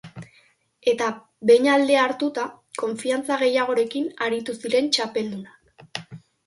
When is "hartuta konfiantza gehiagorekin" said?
2.07-4.13